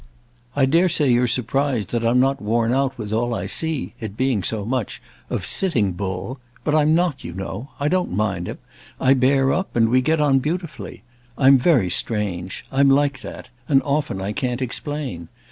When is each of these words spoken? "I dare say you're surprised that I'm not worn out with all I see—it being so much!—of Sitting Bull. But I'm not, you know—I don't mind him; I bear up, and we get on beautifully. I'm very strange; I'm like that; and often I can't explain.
"I 0.55 0.65
dare 0.65 0.89
say 0.89 1.11
you're 1.13 1.27
surprised 1.27 1.91
that 1.91 2.03
I'm 2.03 2.19
not 2.19 2.41
worn 2.41 2.73
out 2.73 2.97
with 2.97 3.13
all 3.13 3.35
I 3.35 3.45
see—it 3.45 4.17
being 4.17 4.41
so 4.41 4.65
much!—of 4.65 5.45
Sitting 5.45 5.91
Bull. 5.91 6.39
But 6.63 6.73
I'm 6.73 6.95
not, 6.95 7.23
you 7.23 7.33
know—I 7.33 7.87
don't 7.87 8.11
mind 8.11 8.47
him; 8.47 8.57
I 8.99 9.13
bear 9.13 9.53
up, 9.53 9.75
and 9.75 9.89
we 9.89 10.01
get 10.01 10.19
on 10.19 10.39
beautifully. 10.39 11.03
I'm 11.37 11.59
very 11.59 11.91
strange; 11.91 12.65
I'm 12.71 12.89
like 12.89 13.21
that; 13.21 13.51
and 13.69 13.79
often 13.83 14.19
I 14.19 14.31
can't 14.31 14.59
explain. 14.63 15.27